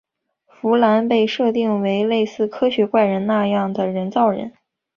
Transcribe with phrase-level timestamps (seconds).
[0.47, 4.51] 芙兰被设定为类似科学怪人那样的人造人。